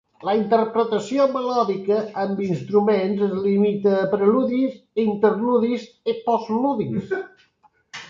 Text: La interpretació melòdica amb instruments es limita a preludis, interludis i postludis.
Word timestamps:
La 0.27 0.33
interpretació 0.37 1.27
melòdica 1.33 1.99
amb 2.23 2.41
instruments 2.47 3.23
es 3.27 3.37
limita 3.45 3.95
a 4.01 4.09
preludis, 4.17 4.83
interludis 5.07 5.89
i 6.17 6.21
postludis. 6.29 7.19